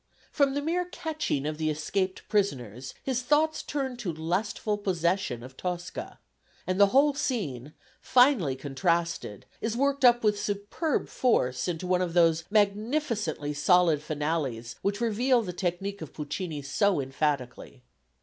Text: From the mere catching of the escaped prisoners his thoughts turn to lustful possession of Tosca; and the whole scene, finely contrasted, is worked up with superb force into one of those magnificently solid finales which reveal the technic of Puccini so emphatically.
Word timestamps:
From 0.31 0.55
the 0.55 0.63
mere 0.63 0.85
catching 0.85 1.45
of 1.45 1.59
the 1.59 1.69
escaped 1.69 2.27
prisoners 2.27 2.95
his 3.03 3.21
thoughts 3.21 3.61
turn 3.61 3.97
to 3.97 4.11
lustful 4.11 4.75
possession 4.79 5.43
of 5.43 5.55
Tosca; 5.55 6.17
and 6.65 6.79
the 6.81 6.87
whole 6.87 7.13
scene, 7.13 7.73
finely 8.01 8.55
contrasted, 8.55 9.45
is 9.61 9.77
worked 9.77 10.03
up 10.03 10.23
with 10.23 10.39
superb 10.41 11.07
force 11.07 11.67
into 11.67 11.85
one 11.85 12.01
of 12.01 12.15
those 12.15 12.45
magnificently 12.49 13.53
solid 13.53 14.01
finales 14.01 14.75
which 14.81 15.01
reveal 15.01 15.43
the 15.43 15.53
technic 15.53 16.01
of 16.01 16.13
Puccini 16.13 16.63
so 16.63 16.99
emphatically. 16.99 17.83